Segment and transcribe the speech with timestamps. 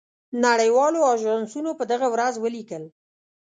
[0.45, 2.83] نړۍ والو آژانسونو په دغه ورځ ولیکل.